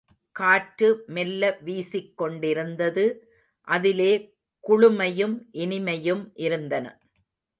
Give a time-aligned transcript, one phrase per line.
[0.35, 3.03] காற்று மெல்ல வீசிக் கொண்டிருந்தது,
[3.67, 4.11] அதிலே
[4.63, 5.35] குளுமையும்
[5.53, 6.85] இனிமையும் இருந்தன.